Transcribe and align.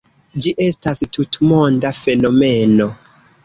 Ĝi 0.45 0.53
estas 0.67 1.03
tutmonda 1.19 1.95
fenomeno. 2.01 2.93